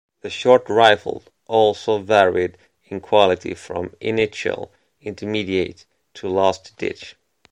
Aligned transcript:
The 0.21 0.31
short 0.31 0.67
rifle 0.67 1.21
also 1.45 1.99
varied 1.99 2.57
in 2.85 3.01
quality 3.01 3.53
from 3.53 3.93
initial, 4.01 4.71
intermediate, 4.99 5.85
to 6.15 6.27
last-ditch. 6.27 7.17